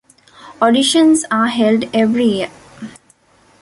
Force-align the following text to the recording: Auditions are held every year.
Auditions 0.59 1.25
are 1.29 1.45
held 1.49 1.85
every 1.93 2.23
year. 2.25 2.49